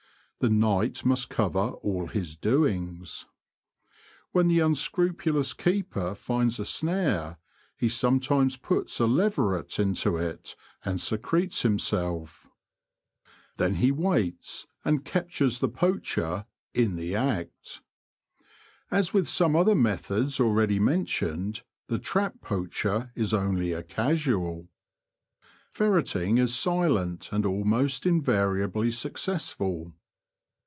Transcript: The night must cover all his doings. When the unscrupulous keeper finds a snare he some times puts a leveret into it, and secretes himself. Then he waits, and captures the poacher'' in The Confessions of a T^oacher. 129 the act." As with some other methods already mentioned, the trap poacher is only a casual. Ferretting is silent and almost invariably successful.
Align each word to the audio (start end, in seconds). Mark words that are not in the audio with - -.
The 0.43 0.49
night 0.49 1.05
must 1.05 1.29
cover 1.29 1.67
all 1.83 2.07
his 2.07 2.35
doings. 2.35 3.27
When 4.31 4.47
the 4.47 4.57
unscrupulous 4.57 5.53
keeper 5.53 6.15
finds 6.15 6.57
a 6.59 6.65
snare 6.65 7.37
he 7.77 7.87
some 7.87 8.19
times 8.19 8.57
puts 8.57 8.99
a 8.99 9.05
leveret 9.05 9.77
into 9.77 10.17
it, 10.17 10.55
and 10.83 10.99
secretes 10.99 11.61
himself. 11.61 12.47
Then 13.57 13.75
he 13.75 13.91
waits, 13.91 14.65
and 14.83 15.05
captures 15.05 15.59
the 15.59 15.69
poacher'' 15.69 16.47
in 16.73 16.95
The 16.95 17.11
Confessions 17.11 17.13
of 17.13 17.29
a 17.29 17.35
T^oacher. 17.35 17.35
129 17.35 17.35
the 17.35 17.35
act." 17.39 17.81
As 18.99 19.13
with 19.13 19.29
some 19.29 19.55
other 19.55 19.75
methods 19.75 20.39
already 20.39 20.79
mentioned, 20.79 21.61
the 21.85 21.99
trap 21.99 22.41
poacher 22.41 23.11
is 23.13 23.31
only 23.31 23.73
a 23.73 23.83
casual. 23.83 24.69
Ferretting 25.69 26.39
is 26.39 26.55
silent 26.55 27.29
and 27.31 27.45
almost 27.45 28.07
invariably 28.07 28.89
successful. 28.89 29.93